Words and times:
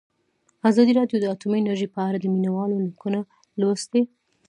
ازادي 0.69 0.91
راډیو 0.99 1.17
د 1.21 1.25
اټومي 1.33 1.57
انرژي 1.59 1.87
په 1.95 1.99
اړه 2.07 2.17
د 2.19 2.25
مینه 2.33 2.49
والو 2.53 2.83
لیکونه 2.87 3.19
لوستي. 3.59 4.01